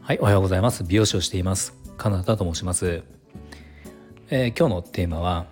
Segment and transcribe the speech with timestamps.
[0.00, 0.82] はいおはようございます。
[0.82, 1.86] 美容師をしています。
[1.96, 3.02] カナダと申します、
[4.28, 5.46] えー、今日のテーマは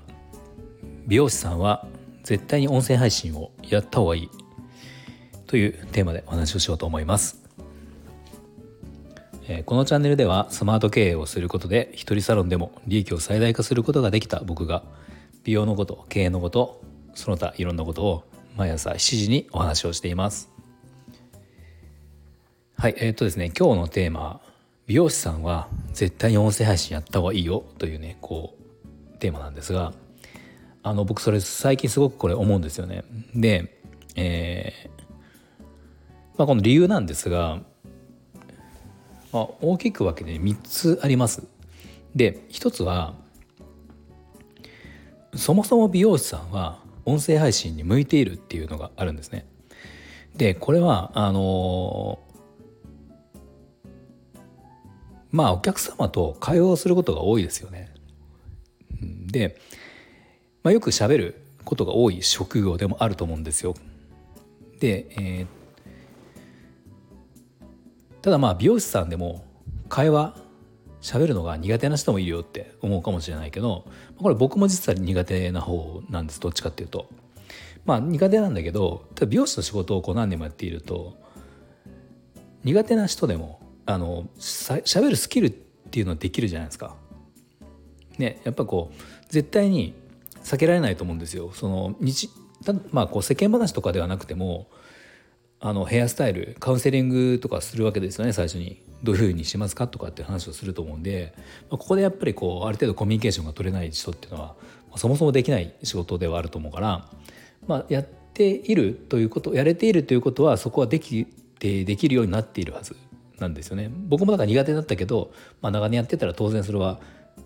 [1.07, 1.87] 美容師さんは
[2.23, 4.31] 絶対に音声配信をやった方がいい
[5.47, 7.43] というテーマでお話をしようと思います、
[9.47, 14.83] えー、このチャンネルではスマート経営をすることで一人サロンでも利益を最大化することができた僕が
[15.45, 16.83] 美容のこと経営のこと
[17.15, 18.25] その他いろんなことを
[18.57, 20.51] 毎朝7時にお話をしています
[22.77, 24.41] はいえー、っとですね今日のテーマ
[24.87, 28.57] 美容師さんは絶対に音声配信やった方がいいよというねこ
[29.15, 29.93] うテーマなんですが
[30.83, 33.05] あの僕それ最近すごくこれ思うんですよね。
[33.35, 33.81] で、
[34.17, 35.05] えー
[36.37, 37.61] まあ、この理由なんですが、
[39.33, 41.43] まあ、大きく分けて3つあります。
[42.15, 43.15] で1つは
[45.35, 49.47] そもそも美容師さんは音声配信に向いているっていうのがあるんですね。
[50.37, 52.19] でこれはあの
[55.31, 57.93] まあお客様と会話をすることが多いですよね。
[59.01, 59.59] で、
[60.63, 63.75] まあ、よく喋ることが多い職業でもあると思うんですよ。
[64.81, 65.47] で、えー、
[68.23, 69.45] ただまあ美容師さんでも
[69.89, 70.37] 会話
[71.05, 73.85] 喋るのが苦手な人もいるよって思うかもしれないけど
[74.19, 77.09] これ僕も実は苦手な方なんですどっちかっていうと。
[77.85, 81.19] まあ苦手なんだけど美容師の仕事をこう何年もやっていると
[82.65, 86.97] 苦手な人でもあのしゃべるスキルっていうのはできるじゃないですか。
[88.17, 89.93] ねやっぱこう絶対に
[90.43, 91.51] 避けられないと思うんですよ。
[91.53, 92.31] その日
[92.91, 94.69] まあこう世間話とかではなくても
[95.67, 98.83] あのヘアスタイルカウンセリングとかするわけですよね最初に。
[99.03, 101.35] どういうふうにしますかとかって話をすると思うんで、
[101.71, 104.57] まあ、ここでやっぱりこうある程度コミュニケーションが取れない人っていうのは、
[104.89, 107.07] まあ、そもそもできない仕事ではあると思うから、
[107.67, 111.27] まあ、やっているということやれているということはそこはでき
[111.59, 112.97] てできるようになっているはず
[113.39, 113.91] なんですよね。
[113.93, 116.99] 僕もだから苦手だったけど、まあ、長年やってたら当然それは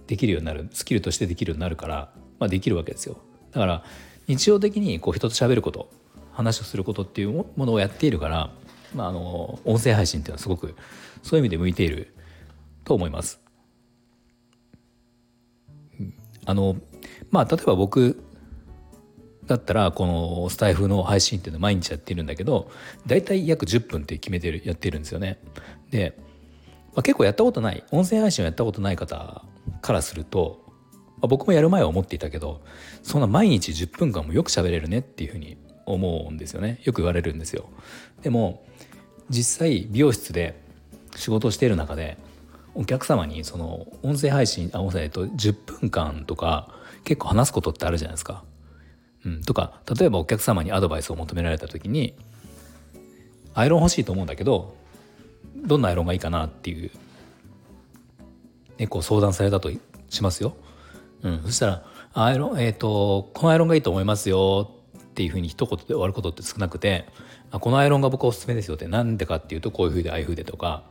[0.06, 3.18] できるようになるスキルとしてできるようになるから、まあ、できるわけですよ。
[3.50, 3.82] だから
[4.28, 5.90] 日常的にこう人と喋ること。
[6.38, 8.50] 話をすることっていうものをやっているから、
[8.94, 10.76] まあ、あの音声配信っていうのはすごく
[11.24, 12.14] そういう意味で向いている
[12.84, 13.40] と思います。
[16.46, 16.76] あの
[17.30, 18.22] まあ例えば僕
[19.46, 22.70] だったらこのスタイフの配信っていうの毎日やってるんだけど
[23.06, 25.40] 大体約10分って決めてるやってるんですよね。
[25.90, 26.14] で、
[26.94, 29.44] まあ、結構やったことない音声配信をやったことない方
[29.82, 30.62] からすると、
[31.16, 32.62] まあ、僕もやる前は思っていたけど
[33.02, 35.58] そんな毎日10分間もよく喋れるねっていうふうに
[35.94, 37.68] 思うんですよねよく言われるんですよ。
[38.22, 38.64] でも
[39.30, 40.60] 実際美容室で
[41.16, 42.18] 仕事をしている中で
[42.74, 48.44] お客様にその音声配信あ音声と10分間とか結構話すことってあるじゃないですか。
[49.24, 52.14] うん、とか例えばお客様にアドバイスを求められた時に
[53.52, 54.76] アイロン欲しいと思うんだけど
[55.56, 56.90] どんなアイロンがいいかなっていう、
[58.78, 59.70] ね、こう相談されたと
[60.08, 60.56] しますよ。
[61.22, 61.82] うん、そしたら
[62.14, 64.70] 「アイロンえ、ー、とこのアイロンがいいと思いますよ」
[65.18, 67.06] っていうふうに一言で終わることって少なくて
[67.50, 70.84] 「あこのアイロンが僕はおすすめですよ」ってなんでかっていうとこういうふうでああいうふうでとか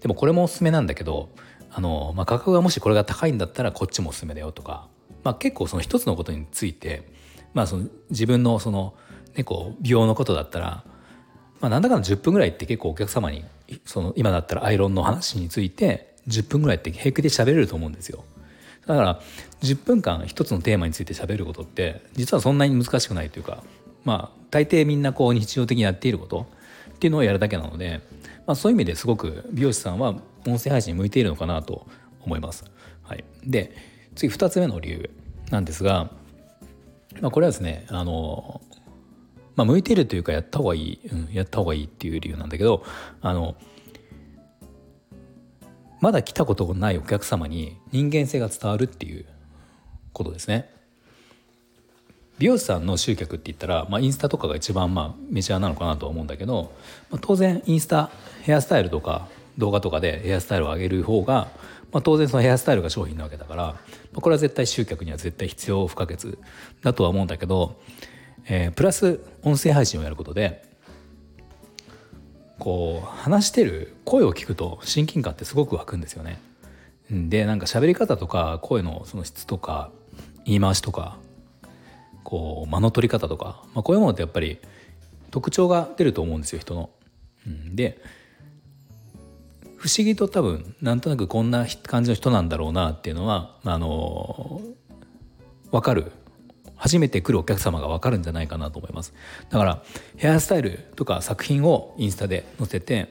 [0.00, 1.28] でもこれもおすすめなんだけど
[1.70, 4.88] あの、まあ、価格がもしこれが高いんだったらこっちもおすすめだよとか、
[5.22, 7.12] まあ、結構その一つのことについて
[7.52, 8.94] まあその自分のその、
[9.36, 10.82] ね、こう美容のことだったら、
[11.60, 13.44] まあ、なんだかんだ10分ぐらいって結構お客様に
[13.84, 18.24] その今だったらアイロンの話について10分ぐらいって平気で喋れると思うんですよ。
[18.86, 19.20] だから
[19.62, 23.62] 10分間一つのテーマについて喋ることって実はそんなに難しくないというか
[24.04, 26.46] まあ大抵みんなこう日常的にやっていること
[26.94, 28.00] っていうのをやるだけなので、
[28.46, 30.14] まあ、そういう意味ですごく美容師さんは
[30.46, 31.86] 音声配信に向いているのかなと
[32.22, 32.64] 思います。
[33.02, 33.74] はい、で
[34.14, 35.10] 次2つ目の理由
[35.50, 36.10] なんですが
[37.20, 38.60] まあ、これはですねあの、
[39.56, 42.84] まあ、向いているというかやった方がいい、うん、やった方がいいっていう理由なんだけど
[43.20, 43.56] あの
[46.04, 49.24] まだ来たことがないお客様に人間性が伝わるっていう
[50.12, 50.68] ことですね。
[52.36, 56.74] 美容師さんの集客って言ったら、まあ、インスタとかが一番まあメジャーなのかなとは思うんだけど、
[57.10, 58.10] まあ、当然インスタ
[58.42, 61.48] ヘアスタイルとか動画とかでヘアスタイルを上げる方が
[61.90, 63.78] まあ、当然そのヘアスタイルが商品なわけだから、ま
[64.16, 66.36] あ、これは絶対集客には絶対必要不可欠
[66.82, 67.80] だとは思うんだけど、
[68.46, 70.73] えー、プラス音声配信をやることで
[72.58, 76.40] こう話してる声を聞くと親近感ってすごく湧くんですよね。
[77.10, 79.90] でなんか喋り方とか声のその質とか
[80.44, 81.18] 言い回しとか
[82.22, 84.58] こう間の取り方とか、まあ、こういうものってやっぱり
[85.30, 86.90] 特徴が出ると思うんですよ人の。
[87.74, 88.00] で
[89.76, 94.62] 不思議と多分なんとなくこんな感じの人なんだろうなっていうのはあの
[95.70, 96.12] 分かる
[96.84, 99.14] 初めて来るお客様が分かるんじゃないかなと思います。
[99.48, 99.82] だから
[100.18, 103.08] ヘアスタイルとか作品をインスタで載せて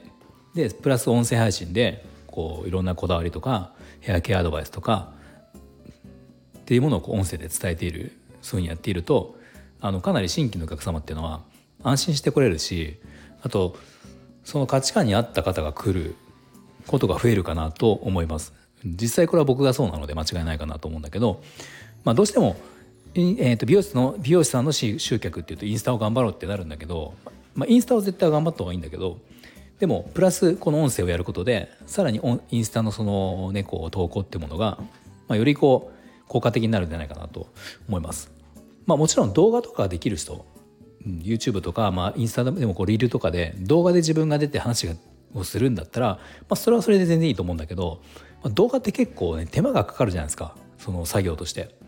[0.54, 5.12] でプラス音声配信でこういろんなこだわりとかヘアケアアドバイスとか
[6.56, 8.12] っていうものをこう音声で伝えている
[8.42, 9.34] そういうふうにやっていると
[9.80, 11.42] あのかなり新規のお客様っていうのは
[11.82, 13.00] 安心してこれるし
[13.42, 13.76] あと
[14.44, 16.14] その価値観に合った方が来る
[16.86, 18.52] ことが増えるかなと思います。
[18.84, 21.42] 実際これは僕がそうなので間違いないかなと思うんだけど、
[22.04, 22.56] まあ、どうしても、
[23.16, 27.14] えー、と美容室の美容師さんの集客っていうとインスタを頑張ろうってなるんだけど、
[27.54, 29.18] まあ、インスタを絶対頑張った方がいいんだけど
[29.78, 32.20] でもプラスこの音声をやることでさらに
[32.50, 34.78] インスタのそのねこう投稿ってものが、
[35.28, 37.48] まあ、よりこう効果的になるんじゃないかなと
[37.88, 38.32] 思います。
[38.86, 40.44] まあ、もちろん動画とかできる人
[41.06, 44.88] YouTube とか、まあ、インスタでもこうリールとかで動画で自分が出て話
[45.34, 46.20] をするんだったら、ま
[46.50, 48.00] あ、それはそれで全然いいと思うんだけど、
[48.42, 51.83] まあ、動画って結構ね手間がかかるじゃないですかその作業として。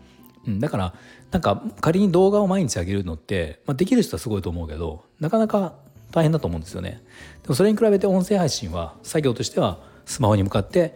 [0.47, 0.93] うん、だから
[1.31, 5.73] なんか仮に動画を毎日上げるのって、まあ、できる人はすごいと思うけどなかなか
[6.11, 7.03] 大変だと思うんですよね。
[7.43, 10.95] でもそれに比べて音声配信は作業としてはスマホに向かって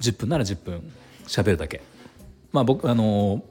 [0.00, 0.92] 10分なら10分
[1.26, 1.82] 喋るだけ。
[2.52, 3.42] まあ僕あの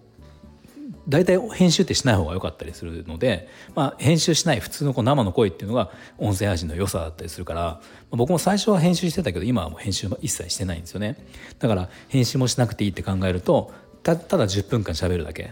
[1.07, 7.79] 大体編集ってしない方が良かったりするので、まあ、編集しない普通のこう生の声っていうのが音声配信の良さだったりするから、ま
[8.13, 11.17] あ、僕も最初は編集してたけど今はもう編集一切してないんですよね
[11.59, 13.71] だから編集もしなくていいって考えると
[14.05, 15.47] たただ10分間喋るだけっ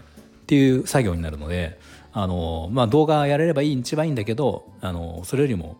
[0.46, 1.78] ていう作業になるので
[2.12, 5.76] あの、まあ、動画やれればいい一番いいんだけどあのそれよりも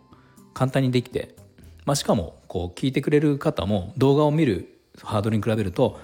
[0.55, 1.37] 簡単にできて、
[1.85, 6.01] まあ、しかもこう聞いてくれる方も動画を見るハードルに比べると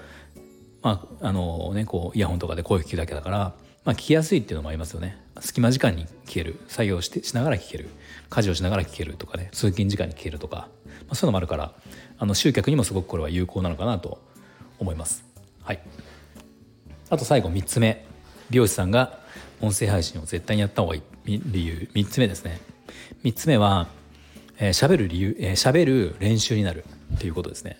[0.81, 3.37] まああのね、こうイヤホンとかで声聞くだけだから、
[3.83, 5.17] まあ、聞きやすいっていうのもありますよね。
[5.39, 6.59] 隙間時間に聞ける。
[6.67, 7.89] 作業してしながら聞ける。
[8.29, 9.49] 家事をしながら聞けるとかね。
[9.51, 11.73] 通勤時間に聞けるとか、まあ、そういうのもあるから
[12.17, 14.19] あの集客にもすごくこれは有効なのかなと
[14.79, 15.23] 思います。
[15.61, 15.79] はい、
[17.11, 18.05] あと最後3つ目。
[18.49, 19.19] 美容師さんが
[19.61, 21.41] 音声配信を絶対にやった方がいい。
[21.45, 22.61] 理由3つ目ですね。
[23.25, 23.87] 3つ目は
[24.57, 26.85] 喋、えー、る理由喋、えー、る練習になる
[27.19, 27.77] ということですね。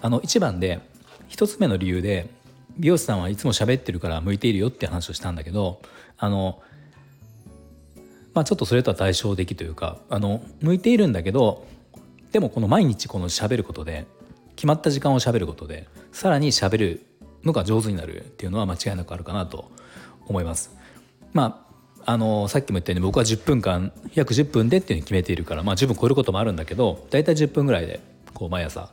[0.00, 0.78] あの1番で
[1.30, 2.30] 1つ目の理由で
[2.78, 5.82] 美容師さんはいつも喋ってるから向いているよって話をしたんだけど
[6.16, 6.62] あの
[8.34, 11.66] まあちょっとそれとは対照的というかあの向いているんだけど
[12.30, 14.06] でもこの毎日この喋ることで
[14.54, 17.09] 決まった時間を喋ることでさらに喋る
[17.44, 19.70] のが上手になるっていうのは間違いなくあるかなと
[20.26, 20.76] 思います。
[21.32, 21.70] まあ
[22.12, 28.00] あのさっきも言ったように僕は10分間約10分でっていうふうに決めているから、まあ、10分超えることもあるんだけど大体10分ぐらいで
[28.32, 28.90] こう毎朝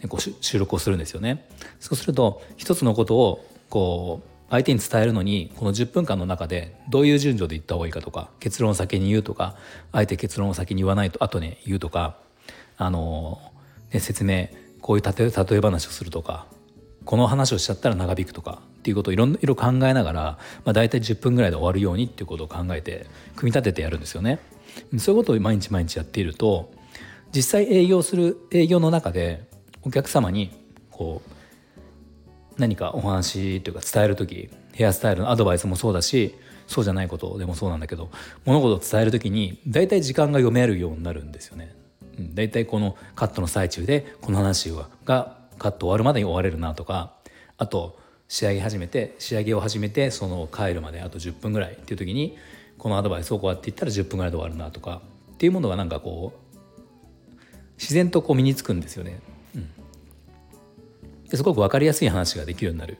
[0.00, 1.48] ねこう収録をするんですよね。
[1.80, 9.56] そうすると一つのことをこう相手に伝えるのにこの10分間の中でどういう順序で言った方がいいかとか結論を先に言うとか
[9.90, 12.18] あえて結論を先に言わないと後に言うとか
[12.76, 13.40] あの、
[13.92, 14.48] ね、説明
[14.80, 16.46] こういう例え例え話をするとか
[17.04, 20.22] この話をしちゃったら長引くとかっていうことをいろいろ考えながら、
[20.64, 23.06] まあ、大体10分ぐらいで終わるようにっていうことを考えて
[23.36, 24.38] 組み立ててやるんですよね。
[24.98, 26.72] そういうことを毎日毎日やっていると
[27.34, 29.44] 実際営業する営業の中で
[29.82, 30.50] お客様に
[30.90, 36.34] こう何かお話というか伝える時ヘアスタイルのアドバイスもそうだし
[36.66, 38.10] そうじゃないことでもそうなんだけど
[38.44, 41.74] 物事を伝える時に大体時間が読めるようになるんですよね。
[42.18, 44.72] うん、大体このカットの最中でこの話
[45.04, 47.14] がカット終わるまでに終われるなとか
[47.56, 47.98] あと
[48.28, 52.36] 仕上げ始めて仕上げを始めてその帰るまであと10分ぐらいっていう時に
[52.78, 55.02] このアドバイスをこうやって言ったら10分ぐらいで終わるなとか
[55.32, 56.58] っていうものがなんかこう
[57.78, 59.20] 自然とこう身につくんですよね。
[61.28, 62.98] ですごく分かりやすい話ができるようになる、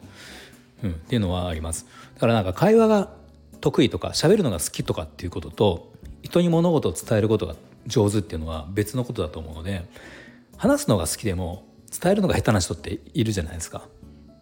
[0.82, 1.86] うん、っていうのはあります。
[2.14, 3.10] だからなんか会話が
[3.60, 7.54] 得意とか喋るのが好きとかっていうことと人に物事を伝えることが
[7.86, 9.84] 上手っていうのは別のことだと思うので
[10.56, 11.64] 話すのが好きでも
[12.00, 13.86] 伝えるのが下手な人っているじゃないですか、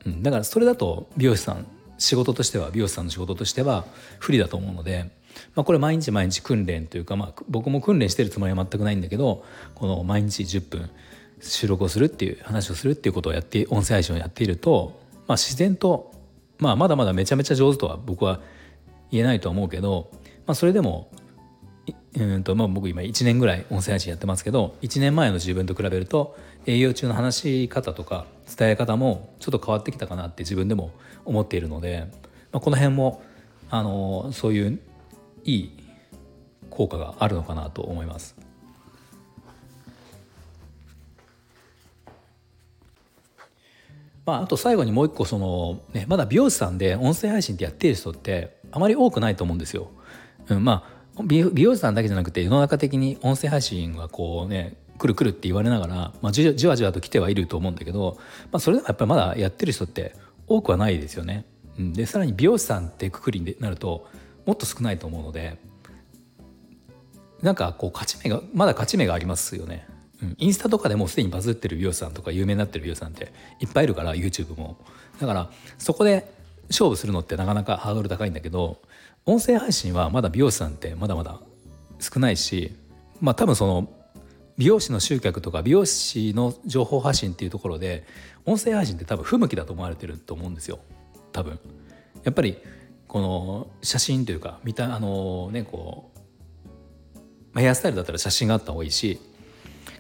[0.07, 1.67] うん、だからそれだと美容師さん
[1.99, 3.85] 仕事としては美容師さんの仕事としては
[4.19, 5.11] 不利だと思うので、
[5.55, 9.45] まあ、これ毎日毎日訓練というか、まあ、僕も訓練してるつもりは全くないんだけど
[9.75, 10.91] この毎日10分
[11.41, 16.13] 収録をするっていう話をするっていうことをやって音声配信をやっていると、まあ、自然と、
[16.59, 18.41] まあ、まだまだめちゃめちゃ上手とは僕は
[19.11, 20.11] 言えないとは思うけど、
[20.47, 21.11] まあ、それでも
[22.15, 28.27] うんとまあ僕今1年ぐらい音声配信やってますけど1年前の自分と比べると営業中の話し方とか
[28.57, 30.91] 伝え方もちょっと変わってきたかなって自分でも
[31.25, 32.09] 思っているので、
[32.53, 33.23] まあ、この辺も
[33.71, 34.79] あのそういう
[35.45, 35.73] いい
[36.69, 38.37] 効果があるのかなと思います。
[44.25, 49.91] まあ、あと最後にもう一個その、ね、まだ美容師さんで音声配信ってやっている人ってあまり多くないと思うんですよ。
[50.49, 58.19] うん、まあ美容師さんだけじゃなくて世の中的に音声配信がこうね来る来るって言われながら、まあ、じわじわと来てはいると思うんだけど、
[58.51, 60.15] まあ、それでもやっぱりまだやってる人って
[60.47, 61.45] 多くはないですよね。
[61.79, 64.07] うん、でさらに美容師さんってくくりになると
[64.47, 65.59] もっと少ないと思うので
[67.41, 69.87] なんかこう勝ち目がまだ勝ち目がありますよね。
[70.39, 74.77] インスタとかでもすでにバズってる美容師さんとか有名になってる美容師さんっていっぱいいるから YouTube も
[75.21, 76.33] だからそこで
[76.69, 78.79] 勝負するのってなかなかハードル高いんだけど
[79.25, 81.39] 音声配信はまだ美容師さんってまだまだ
[82.01, 82.75] 少ないし
[83.21, 83.89] まあ多分その
[84.59, 88.05] 美容師の集客とか美容師の情報発信っていうところで
[88.45, 90.81] 音声配信って多分不向きだと思われてると思うんですよ。
[91.33, 91.59] 多分。
[92.25, 92.59] やっぱり
[93.09, 96.11] この写真というか見たあのねこ
[97.55, 99.21] うヘアスタイルだったら写真があった方がいいし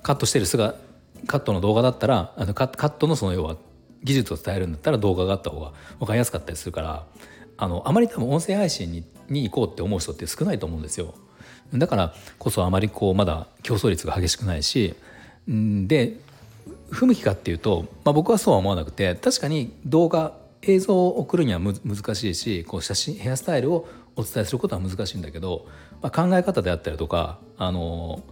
[0.02, 0.78] カットしてる姿
[1.26, 3.56] カットの動画だったらあのカットのその要は
[4.02, 7.06] 技術を伝えるんだったら動画があった方が分かりやすかったりするから
[7.62, 11.14] あのあまり多分音声配信にに行こうって思う人って少ないと思うんですよ。
[11.73, 14.97] だからこそあまりこうまだ競争率が激しくないし
[15.47, 16.19] で
[16.90, 25.66] 不向きかっていうと、まあ、僕はそうは思わなくて確かに動画映像を送るには難しいしこう写真ヘアスタイルをお伝えすることは難しいんだけど、
[26.02, 28.23] まあ、考え方であったりとかあの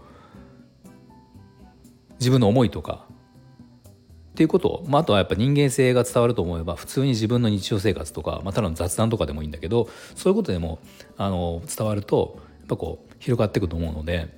[2.18, 3.06] 自分の思いとか
[4.40, 10.78] っていうこと、まあ、あとはやっぱ人間性が伝わると思えば普通に自分の日常生活とか、まあ、ただの雑談とかでもいいんだけどそういうことでも
[11.18, 14.28] あの伝わるとやっぱこう広がっていくと思うので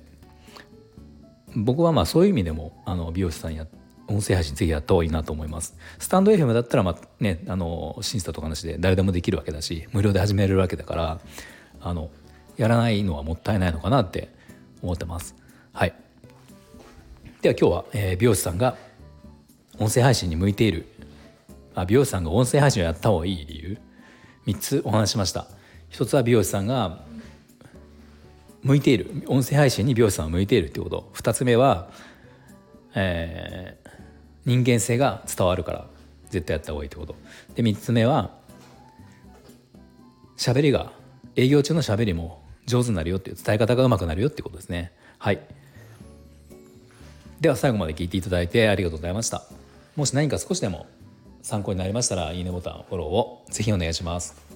[1.55, 3.65] 僕はまあそういう意味でもあの美容師さんや
[4.09, 5.77] 音声配信ぜひやった方がいいなと思います。
[5.99, 11.19] スタンド FM だったらまあねあの審査とかなしで誰でもできるわけだし無料で始めれるわけだから
[11.79, 12.09] あの
[12.57, 14.27] やらないのはもったいないのかなって
[14.81, 15.33] 思ってます。
[15.71, 15.93] はい
[17.41, 18.77] では今日は、えー、美容師さんが
[19.79, 20.85] 音声配信に向いている。
[21.75, 23.77] あ美容師さんが音声配信をやった方がいい理由。
[24.45, 25.47] 3つお話しました。
[25.89, 27.03] 一つは美容師さんが
[28.61, 29.23] 向いている。
[29.27, 31.09] 音声配信に美容師さんは向いているってこと。
[31.15, 31.89] 2つ目は、
[32.95, 33.89] えー、
[34.45, 35.87] 人間性が伝わるから
[36.29, 37.15] 絶対やった方がいいってこと。
[37.55, 38.31] で3つ目は
[40.37, 40.91] 喋りが
[41.35, 44.91] 営業中の喋りも上手になるよっていう伝え方がうまくなるよってことですね。
[45.17, 45.39] はい。
[47.41, 49.43] では最後まで聞いていただいてありがとうございました。
[49.95, 50.87] もし何か少しでも
[51.41, 54.52] 参考になりましたらいいねボタンフォローをぜひお願いします。